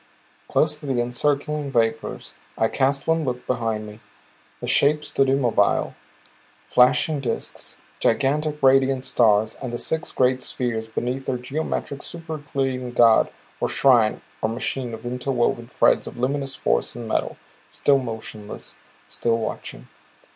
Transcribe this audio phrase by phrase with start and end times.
[0.47, 3.99] Close to the encircling vapors I cast one look behind me.
[4.59, 5.93] The shapes stood immobile,
[6.65, 12.93] flashing disks, gigantic radiant stars and the six great spheres beneath their geometric super Euclidean
[12.93, 13.29] god
[13.59, 17.37] or shrine or machine of interwoven threads of luminous force and metal
[17.69, 18.77] still motionless,
[19.07, 19.87] still watching.